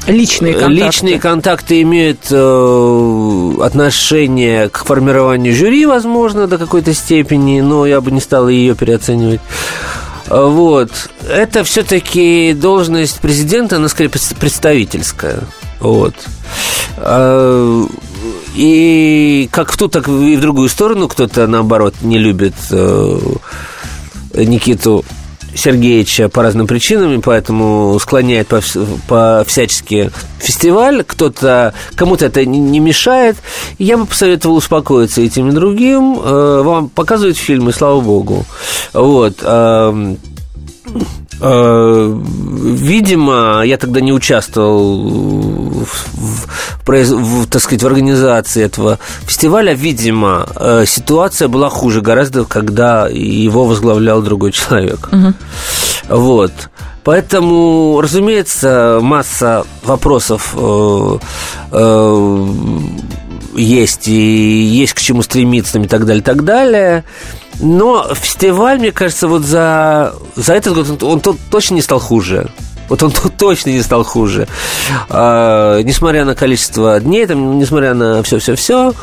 [0.08, 0.74] Личные контакты.
[0.74, 8.12] Личные контакты имеют э, отношение к формированию жюри, возможно, до какой-то степени, но я бы
[8.12, 9.42] не стал ее переоценивать.
[10.28, 10.92] Вот.
[11.28, 15.40] Это все-таки должность президента, она скорее представительская.
[15.80, 16.16] Вот.
[16.98, 17.86] А,
[18.56, 23.20] и как в ту, так и в другую сторону кто-то, наоборот, не любит э,
[24.34, 25.04] Никиту
[25.56, 28.62] Сергеевича по разным причинам, и поэтому склоняет по,
[29.08, 31.04] по всячески фестиваль.
[31.04, 33.38] Кто-то, кому-то это не мешает.
[33.80, 36.20] Я бы посоветовал успокоиться и тем, и другим.
[36.24, 38.46] Э, вам показывают фильмы, слава богу.
[38.94, 39.38] Вот.
[41.42, 42.22] Э,
[42.64, 46.48] видимо, я тогда не участвовал в, в,
[46.86, 49.74] в, так сказать, в организации этого фестиваля.
[49.74, 55.10] Видимо, э, ситуация была хуже гораздо, когда его возглавлял другой человек.
[55.12, 55.34] Угу.
[56.18, 56.52] Вот.
[57.04, 61.18] Поэтому, разумеется, масса вопросов э,
[61.72, 62.48] э,
[63.56, 67.04] есть, и есть к чему стремиться, и так далее, и так далее.
[67.60, 72.50] Но фестиваль, мне кажется, вот за, за этот год он, он точно не стал хуже.
[72.88, 74.48] Вот он тут точно не стал хуже.
[75.10, 78.94] А, несмотря на количество дней, там, несмотря на все-все-все,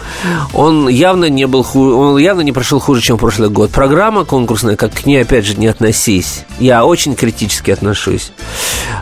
[0.55, 3.71] он явно не был хуже, он явно не прошел хуже, чем прошлый год.
[3.71, 6.45] Программа конкурсная, как к ней, опять же, не относись.
[6.59, 8.33] Я очень критически отношусь.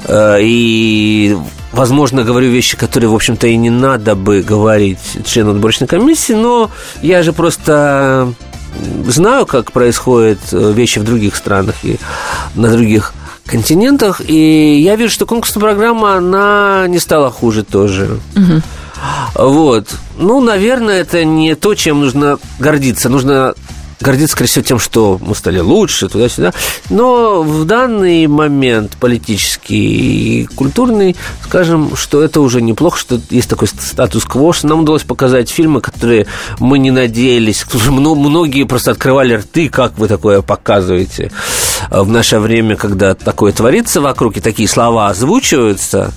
[0.05, 1.37] А, и
[1.73, 6.71] возможно, говорю вещи, которые, в общем-то, и не надо бы говорить члену отборочной комиссии, но
[7.03, 8.33] я же просто
[9.07, 11.99] знаю, как происходят э, вещи в других странах и
[12.55, 13.13] на других
[13.47, 18.21] континентах, и я вижу, что конкурсная программа, она не стала хуже тоже.
[18.37, 18.63] Угу.
[19.35, 19.89] Вот.
[20.19, 23.09] Ну, наверное, это не то, чем нужно гордиться.
[23.09, 23.55] Нужно
[24.01, 26.53] гордиться, скорее всего, тем, что мы стали лучше, туда-сюда.
[26.89, 33.69] Но в данный момент политический и культурный, скажем, что это уже неплохо, что есть такой
[33.69, 36.27] статус-кво, что нам удалось показать фильмы, которые
[36.59, 41.31] мы не надеялись, многие просто открывали рты, как вы такое показываете
[41.91, 46.13] в наше время, когда такое творится вокруг, и такие слова озвучиваются,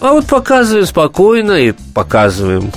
[0.00, 2.72] А вот показываем спокойно и показываем.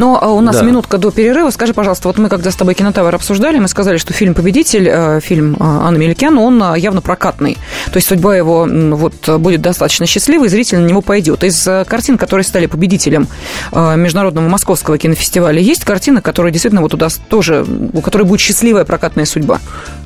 [0.00, 0.62] Но а, у нас Да.
[0.62, 1.50] минутка до перерыва.
[1.50, 5.20] Скажи, пожалуйста, вот мы когда с тобой «Кинотавр» обсуждали, мы сказали, что фильм «Победитель», э,
[5.20, 7.58] фильм э, Анны Меликян, он э, явно прокатный.
[7.92, 11.44] То есть судьба его вот э, будет достаточно счастливой, зритель на него пойдет.
[11.44, 13.28] Из э, картин, которые стали победителем
[13.72, 18.86] э, Международного Московского кинофестиваля, есть картины, которые действительно вот удаст тоже, у которой будет счастливая
[18.86, 19.58] прокатная судьба?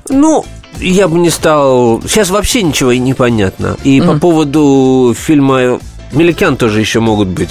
[0.09, 0.45] Ну,
[0.81, 2.03] я бы не стал...
[2.09, 3.77] Сейчас вообще ничего и не понятно.
[3.85, 4.19] И по Мгм.
[4.21, 5.79] поводу фильма
[6.11, 7.51] «Меликян» тоже еще могут быть.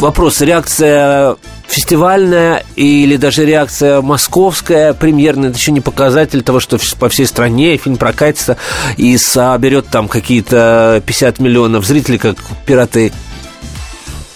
[0.00, 7.08] Вопрос, реакция фестивальная или даже реакция московская, премьерная, это еще не показатель того, что по
[7.08, 8.56] всей стране фильм прокатится
[8.96, 13.12] и соберет там какие-то 50 миллионов зрителей, как «Пираты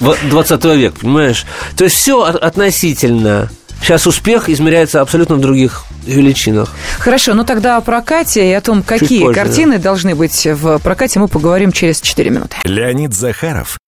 [0.00, 1.46] 20 века», понимаешь?
[1.76, 3.50] То есть все относительно.
[3.80, 6.74] Сейчас успех измеряется абсолютно в других величинах.
[6.98, 11.20] Хорошо, ну тогда о прокате и о том, какие позже, картины должны быть в прокате,
[11.20, 12.56] мы поговорим через 4 минуты.
[12.64, 13.78] Леонид Захаров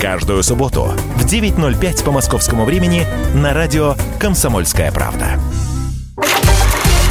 [0.00, 0.84] Каждую субботу
[1.16, 5.38] в 9.05 по московскому времени на радио «Комсомольская правда».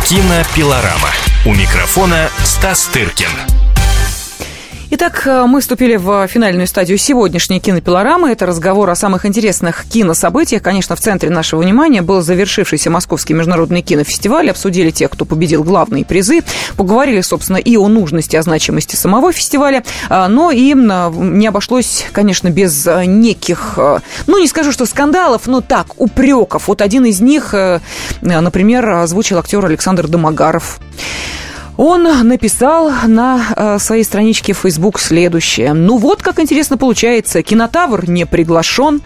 [0.06, 1.10] Кинопилорама.
[1.45, 3.59] У микрофона Стас Тыркин.
[4.91, 8.32] Итак, э, мы вступили в финальную стадию сегодняшней кинопилорамы.
[8.32, 10.63] Это разговор о самых интересных кинособытиях.
[10.63, 14.49] Конечно, в центре нашего внимания был завершившийся Московский международный кинофестиваль.
[14.49, 16.41] Обсудили тех, кто победил главные призы.
[16.75, 19.84] Поговорили, собственно, и о нужности, о значимости самого фестиваля.
[20.10, 25.45] А, Но и не обошлось, конечно, без э, неких, э, ну, не скажу, что скандалов,
[25.45, 26.67] но так, упреков.
[26.67, 27.54] Вот один из них,
[28.21, 30.80] например, озвучил актер Александр Домогаров.
[31.82, 35.72] Он написал на э, своей страничке Facebook следующее.
[35.72, 37.42] Ну вот как интересно получается.
[37.42, 39.02] Кинотавр не приглашен.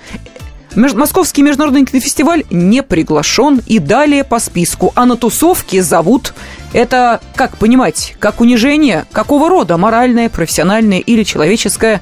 [0.76, 3.62] Московский международный кинофестиваль не приглашен.
[3.68, 4.92] И далее по списку.
[4.96, 6.34] А на тусовке зовут...
[6.74, 9.06] Это, как понимать, как унижение?
[9.12, 9.78] Какого рода?
[9.78, 12.02] Моральное, профессиональное или человеческое?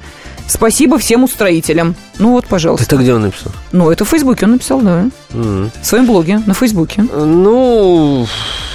[0.51, 1.95] Спасибо всем устроителям.
[2.19, 2.85] Ну вот, пожалуйста.
[2.85, 3.53] Это где он написал?
[3.71, 5.05] Ну, это в Фейсбуке он написал, да.
[5.33, 5.71] М.
[5.81, 7.03] В своем блоге на Фейсбуке.
[7.03, 8.27] Ну,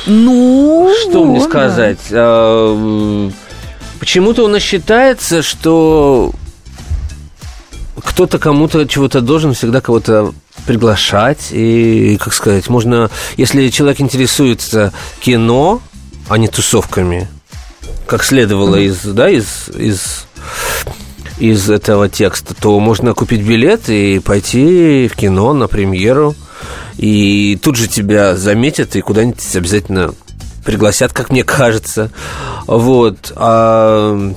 [0.06, 1.50] Ну, что мне вот, да.
[1.50, 1.98] сказать?
[2.12, 3.32] А, м,
[4.00, 6.32] Почему-то у нас считается, что
[8.02, 10.32] кто-то кому-то чего-то должен всегда кого-то
[10.66, 11.48] приглашать.
[11.50, 15.82] И, как сказать, можно, если человек интересуется кино,
[16.30, 17.28] а не тусовками,
[18.06, 20.26] как следовало из, да, из, из,
[21.38, 26.34] из этого текста, то можно купить билет и пойти в кино на премьеру.
[26.96, 30.14] И тут же тебя заметят и куда-нибудь обязательно
[30.64, 32.10] пригласят, как мне кажется.
[32.66, 33.32] Вот.
[33.36, 34.32] А,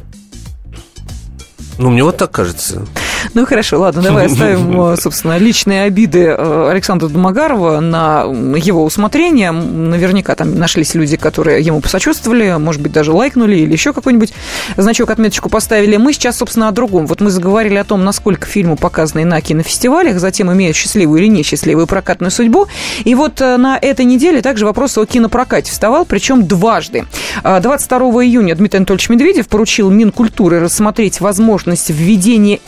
[1.77, 2.85] ну, мне вот так кажется.
[3.33, 8.23] Ну хорошо, ладно, давай оставим, э, собственно, личные обиды э, Александра Домогарова на
[8.57, 9.51] его усмотрение.
[9.51, 14.33] Наверняка там нашлись люди, которые ему посочувствовали, может быть, даже лайкнули или еще какой-нибудь
[14.77, 15.97] значок, отметочку поставили.
[15.97, 17.07] Мы сейчас, собственно, о другом.
[17.07, 21.87] Вот мы заговорили о том, насколько фильмы, показанные на кинофестивалях, затем имеют счастливую или несчастливую
[21.87, 22.67] прокатную судьбу.
[23.03, 27.05] И вот э, на этой неделе также вопрос о кинопрокате вставал, причем дважды.
[27.43, 32.59] А, 22 июня Дмитрий Анатольевич Медведев поручил Минкультуры рассмотреть возможность введения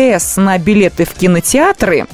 [0.00, 2.06] НДС на билеты в кинотеатры.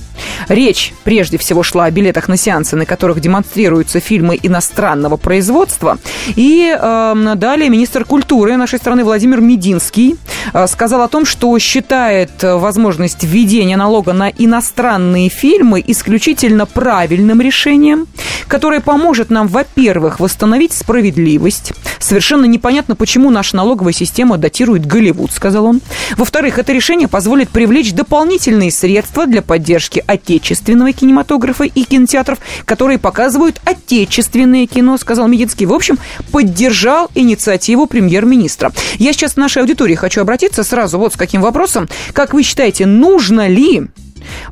[0.48, 5.98] Речь прежде всего шла о билетах на сеансы, на которых демонстрируются фильмы иностранного производства.
[6.34, 10.16] И э, далее министр культуры нашей страны Владимир Мединский
[10.52, 17.40] э, сказал о том, что считает э, возможность введения налога на иностранные фильмы исключительно правильным
[17.40, 18.06] решением,
[18.48, 21.72] которое поможет нам, во-первых, восстановить справедливость.
[21.98, 25.80] Совершенно непонятно, почему наша налоговая система датирует Голливуд, сказал он.
[26.16, 33.60] Во-вторых, это решение позволит привлечь дополнительные средства для поддержки отечественного кинематографа и кинотеатров, которые показывают
[33.64, 35.66] отечественное кино, сказал Мединский.
[35.66, 35.98] В общем,
[36.32, 38.72] поддержал инициативу премьер-министра.
[38.98, 41.88] Я сейчас к нашей аудитории хочу обратиться сразу вот с каким вопросом.
[42.12, 43.86] Как вы считаете, нужно ли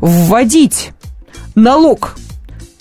[0.01, 0.91] вводить
[1.57, 2.17] налог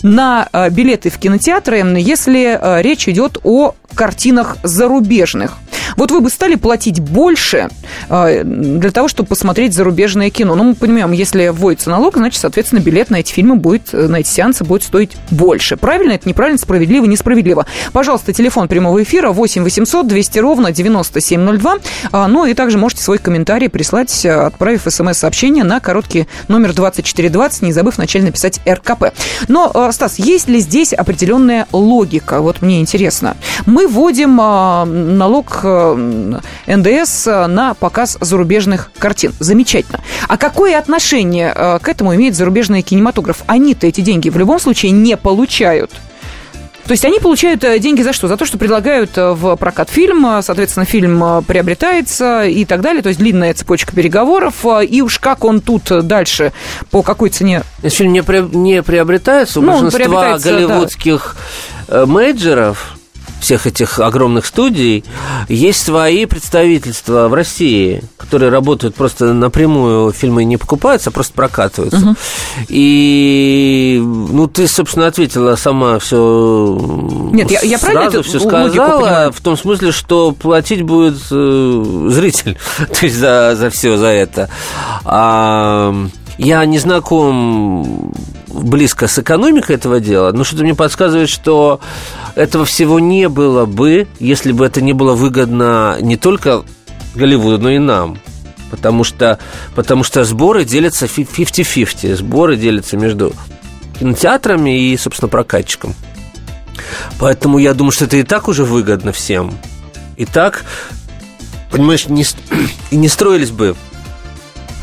[0.03, 5.53] на э, билеты в кинотеатры, если э, речь идет о картинах зарубежных.
[5.95, 7.69] Вот вы бы стали платить больше
[8.09, 10.55] э, для того, чтобы посмотреть зарубежное кино.
[10.55, 14.27] Ну, мы понимаем, если вводится налог, значит, соответственно, билет на эти фильмы будет, на эти
[14.27, 15.77] сеансы будет стоить больше.
[15.77, 17.65] Правильно это, неправильно, справедливо, несправедливо.
[17.91, 21.77] Пожалуйста, телефон прямого эфира 8 800 200 ровно 9702.
[22.11, 27.71] А, ну и также можете свой комментарий прислать, отправив смс-сообщение на короткий номер 2420, не
[27.71, 29.13] забыв вначале написать РКП.
[29.47, 32.41] Но, Стас, есть ли здесь определенная логика?
[32.41, 33.37] Вот мне интересно.
[33.65, 39.33] Мы вводим налог э, НДС на показ зарубежных картин.
[39.39, 39.99] Замечательно.
[40.27, 43.43] А какое отношение э, к этому имеет зарубежный кинематограф?
[43.47, 45.91] Они-то эти деньги в любом случае не получают.
[46.85, 48.27] То есть они получают э, деньги за что?
[48.27, 53.01] За то, что предлагают в прокат фильм, соответственно, фильм приобретается и так далее.
[53.01, 54.65] То есть длинная цепочка переговоров.
[54.87, 56.51] И уж как он тут дальше,
[56.91, 57.63] по какой цене...
[57.81, 58.41] Если фильм не, при...
[58.41, 61.35] не приобретается, у ну, большинства голливудских
[61.87, 62.05] да.
[62.05, 62.97] мейджеров
[63.43, 65.03] всех этих огромных студий,
[65.49, 71.97] есть свои представительства в России, которые работают просто напрямую, фильмы не покупаются, а просто прокатываются.
[71.97, 72.15] Угу.
[72.69, 76.79] И, ну, ты, собственно, ответила сама все.
[77.33, 82.57] Нет, я, я правильно сразу все сказала, в том смысле, что платить будет э, зритель,
[82.77, 84.49] то есть за, за все за это.
[85.03, 85.93] А,
[86.37, 88.13] я не знаком
[88.47, 91.79] близко с экономикой этого дела, но что-то мне подсказывает, что
[92.35, 96.63] этого всего не было бы, если бы это не было выгодно не только
[97.15, 98.17] Голливуду, но и нам.
[98.71, 99.37] Потому что,
[99.75, 102.15] потому что сборы делятся 50-50.
[102.15, 103.33] Сборы делятся между
[103.99, 105.93] кинотеатрами и, собственно, прокатчиком.
[107.19, 109.53] Поэтому я думаю, что это и так уже выгодно всем.
[110.17, 110.65] И так,
[111.69, 112.25] понимаешь, не,
[112.91, 113.75] и не строились бы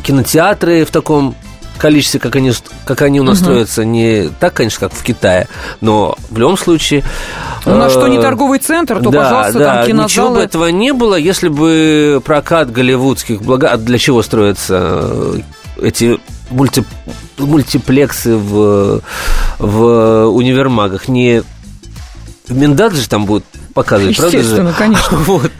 [0.03, 1.35] кинотеатры в таком
[1.81, 2.53] количестве, как они,
[2.85, 3.45] как они у нас угу.
[3.45, 5.49] строятся, не так, конечно, как в Китае,
[5.81, 7.03] но в любом случае...
[7.65, 10.05] Ну, на что не э, торговый центр, то, да, пожалуйста, да, там кинозалы...
[10.05, 13.77] ничего бы этого не было, если бы прокат голливудских блага...
[13.79, 15.41] Для чего строятся э,
[15.83, 16.21] эти
[16.51, 16.85] мульти...
[17.39, 19.01] мультиплексы в,
[19.59, 21.09] в универмагах?
[21.09, 21.43] Не
[22.51, 23.45] Миндат же там будет
[23.75, 24.39] показывать, правда же?
[24.39, 25.17] Естественно, конечно.
[25.27, 25.51] Вот.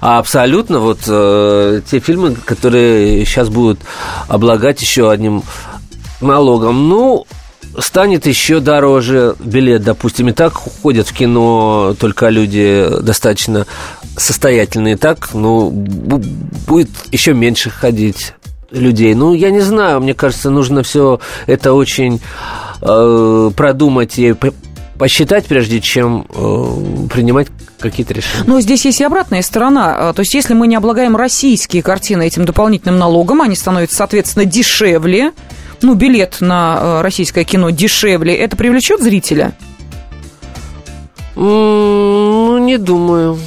[0.00, 3.80] А абсолютно вот э, те фильмы, которые сейчас будут
[4.28, 5.42] облагать еще одним
[6.20, 6.88] налогом.
[6.88, 7.26] Ну,
[7.78, 13.66] станет еще дороже билет, допустим, и так ходят в кино только люди достаточно
[14.16, 18.34] состоятельные, так, ну, будет еще меньше ходить
[18.70, 19.14] людей.
[19.14, 22.20] Ну, я не знаю, мне кажется, нужно все это очень
[22.82, 24.34] э, продумать и
[24.98, 28.44] посчитать, прежде чем э, принимать какие-то решения.
[28.46, 30.10] Но здесь есть и обратная сторона.
[30.10, 34.44] Э, то есть, если мы не облагаем российские картины этим дополнительным налогом, они становятся, соответственно,
[34.44, 35.32] дешевле.
[35.80, 38.34] Ну, билет на э, российское кино дешевле.
[38.34, 39.54] Это привлечет зрителя?
[41.36, 43.38] Ну, не думаю.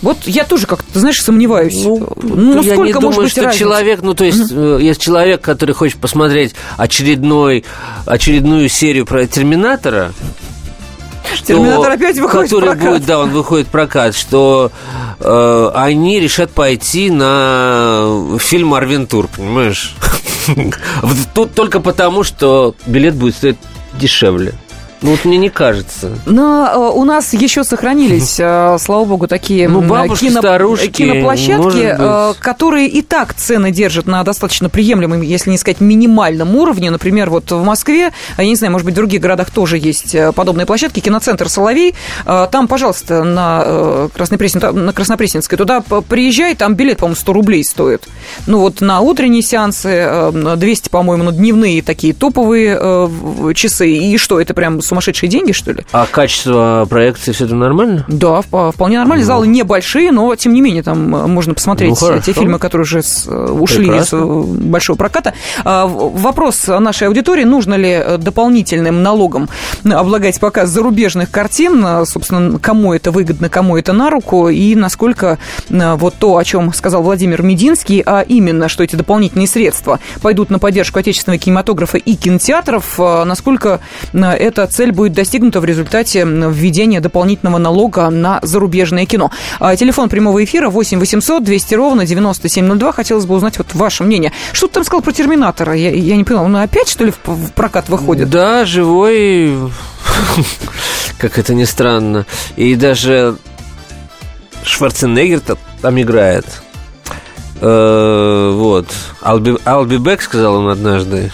[0.00, 1.82] Вот я тоже как-то, знаешь, сомневаюсь.
[1.82, 3.58] Ну, ну я не думаю, что разница?
[3.58, 4.78] человек, ну, то есть, угу.
[4.78, 7.64] есть человек, который хочет посмотреть очередной,
[8.06, 10.12] очередную серию про Терминатора,
[11.40, 12.90] Терминатор опять выходит который в прокат.
[12.90, 14.70] будет, да, он выходит в прокат, что
[15.20, 19.94] э, они решат пойти на фильм Арвентур, понимаешь?
[21.34, 23.56] Тут только потому, что билет будет стоить
[23.94, 24.54] дешевле.
[25.02, 26.16] Ну, вот мне не кажется.
[26.26, 31.96] Но э, у нас еще сохранились, э, слава богу, такие ну, бабушки, кино, старушки, киноплощадки,
[31.98, 36.90] э, которые и так цены держат на достаточно приемлемом, если не сказать минимальном уровне.
[36.90, 40.66] Например, вот в Москве, я не знаю, может быть, в других городах тоже есть подобные
[40.66, 41.00] площадки.
[41.00, 41.94] Киноцентр «Соловей».
[42.24, 48.06] Там, пожалуйста, на, Краснопреснен, на Краснопресненской туда приезжай, там билет, по-моему, 100 рублей стоит.
[48.46, 53.10] Ну, вот на утренние сеансы 200, по-моему, на дневные такие топовые
[53.54, 53.90] часы.
[53.90, 55.84] И что, это прям сумасшедшие деньги, что ли.
[55.92, 58.04] А качество проекции все это нормально?
[58.08, 59.24] Да, вполне нормально.
[59.24, 59.26] Ну.
[59.26, 63.00] Залы небольшие, но тем не менее там э, можно посмотреть ну, те фильмы, которые уже
[63.00, 64.16] э, ушли Прекрасно.
[64.16, 65.32] из э, большого проката.
[65.64, 69.48] А, вопрос нашей аудитории, нужно ли дополнительным налогом
[69.84, 75.38] облагать показ зарубежных картин, собственно, кому это выгодно, кому это на руку, и насколько
[75.70, 80.58] вот то, о чем сказал Владимир Мединский, а именно, что эти дополнительные средства пойдут на
[80.58, 83.80] поддержку отечественного кинематографа и кинотеатров, насколько
[84.12, 89.30] это цель будет достигнута в результате введения дополнительного налога на зарубежное кино.
[89.60, 92.92] А, телефон прямого эфира 8 800 200 ровно 9702.
[92.92, 94.32] Хотелось бы узнать вот ваше мнение.
[94.52, 95.74] Что ты там сказал про Терминатора?
[95.74, 98.28] Я, я не понял, он опять, что ли, в, прокат выходит?
[98.28, 99.56] Да, живой,
[101.18, 102.26] как это ни странно.
[102.56, 103.36] И даже
[104.64, 105.40] Шварценеггер
[105.80, 106.46] там играет.
[107.60, 108.88] Э, вот.
[109.22, 111.30] I'll be back, сказал он однажды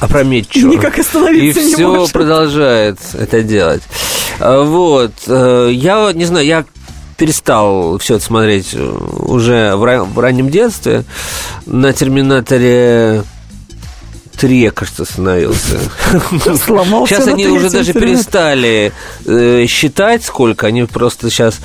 [0.00, 0.72] опрометчиво.
[0.72, 2.12] Никак остановиться И не все может.
[2.12, 3.82] продолжает это делать.
[4.40, 5.12] А, вот.
[5.26, 6.64] Э, я не знаю, я
[7.16, 11.04] перестал все это смотреть уже в раннем детстве.
[11.64, 13.22] На «Терминаторе»
[14.36, 15.78] три, я, кажется, остановился.
[16.64, 18.92] Сломался Сейчас они уже даже перестали
[19.24, 20.66] э, считать, сколько.
[20.66, 21.58] Они просто сейчас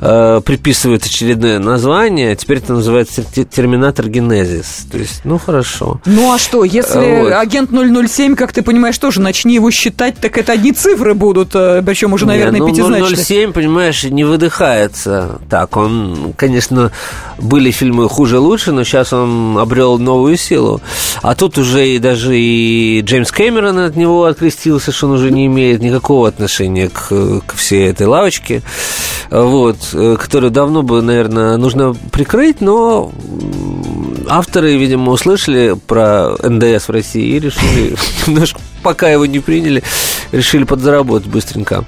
[0.00, 2.34] э, приписывают очередное название.
[2.36, 4.86] Теперь это называется Терминатор Генезис.
[4.90, 6.00] То есть, ну, хорошо.
[6.04, 7.32] Ну, а что, если вот.
[7.32, 11.82] агент 007, как ты понимаешь, тоже начни его считать, так это одни цифры будут, э,
[11.84, 13.16] причем уже, наверное, не, ну, пятизначные.
[13.16, 15.38] 007, понимаешь, не выдыхается.
[15.48, 16.90] Так, он, конечно,
[17.38, 20.80] были фильмы хуже-лучше, но сейчас он обрел новую силу.
[21.22, 25.30] А тут уже и даже даже и Джеймс Кэмерон от него открестился, что он уже
[25.30, 28.62] не имеет никакого отношения к, к всей этой лавочке,
[29.30, 29.76] вот,
[30.18, 33.12] которую давно бы, наверное, нужно прикрыть, но
[34.28, 37.96] авторы, видимо, услышали про НДС в России и решили
[38.26, 39.82] немножко, пока его не приняли,
[40.32, 41.84] решили подзаработать быстренько.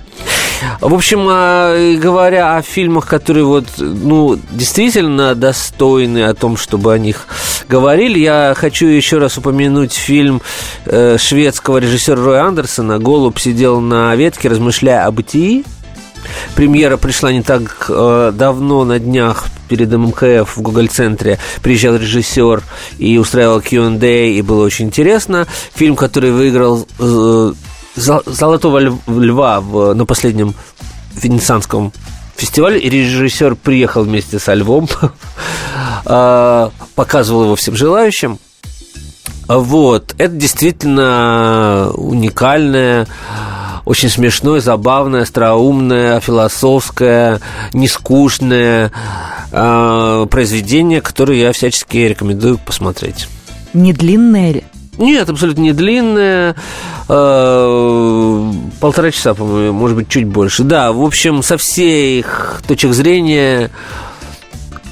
[0.81, 6.99] В общем, а, говоря о фильмах, которые вот, ну, действительно достойны о том, чтобы о
[6.99, 7.27] них
[7.69, 10.41] говорили, я хочу еще раз упомянуть фильм
[10.87, 15.65] э, шведского режиссера Роя Андерсона «Голубь сидел на ветке, размышляя о бытии».
[16.55, 22.63] Премьера пришла не так э, давно, на днях, перед МКФ в Google-центре приезжал режиссер
[22.99, 25.47] и устраивал Q&A, и было очень интересно.
[25.75, 27.53] Фильм, который выиграл э,
[27.99, 30.55] Золотого льва в, на последнем
[31.15, 31.93] венецианском
[32.37, 34.89] фестивале, и режиссер приехал вместе со львом,
[36.05, 38.39] а, показывал его всем желающим.
[39.49, 43.07] Вот, это действительно уникальное,
[43.87, 47.41] очень смешное, забавное, остроумное, философское,
[47.73, 48.93] нескучное
[49.51, 53.27] э, произведение, которое я всячески рекомендую посмотреть.
[53.73, 54.65] Не длинное ли?
[54.99, 56.55] Нет, абсолютно не длинная.
[57.09, 60.65] Э, полтора часа, по-моему, может быть, чуть больше.
[60.65, 63.71] Да, в общем, со всех точек зрения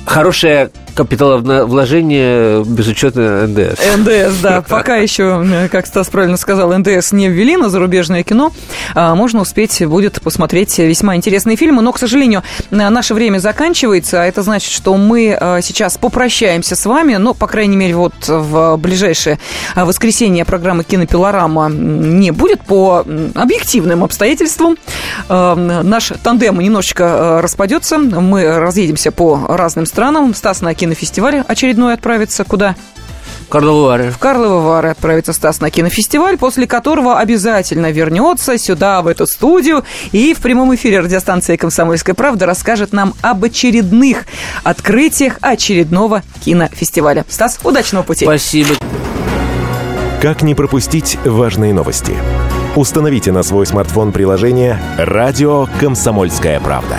[0.06, 3.78] хорошая капиталовложение без учета НДС.
[3.98, 4.62] НДС, да.
[4.68, 8.50] Пока еще, как Стас правильно сказал, НДС не ввели на зарубежное кино.
[8.94, 11.82] А, можно успеть будет посмотреть весьма интересные фильмы.
[11.82, 14.22] Но, к сожалению, наше время заканчивается.
[14.22, 17.16] А это значит, что мы а, сейчас попрощаемся с вами.
[17.16, 19.38] Но, по крайней мере, вот в ближайшее
[19.74, 23.04] воскресенье программы «Кинопилорама» не будет по
[23.34, 24.78] объективным обстоятельствам.
[25.28, 27.98] Наш тандем немножечко распадется.
[27.98, 29.95] Мы разъедемся по разным странам.
[30.34, 32.76] Стас на кино кинофестиваль очередной отправится куда?
[33.48, 34.10] Карловы Вары.
[34.10, 39.84] В Карловы Вары отправится Стас на кинофестиваль, после которого обязательно вернется сюда, в эту студию,
[40.12, 44.26] и в прямом эфире радиостанции «Комсомольская правда» расскажет нам об очередных
[44.64, 47.24] открытиях очередного кинофестиваля.
[47.30, 48.26] Стас, удачного пути.
[48.26, 48.74] Спасибо.
[50.20, 52.14] Как не пропустить важные новости?
[52.74, 56.98] Установите на свой смартфон приложение «Радио Комсомольская правда».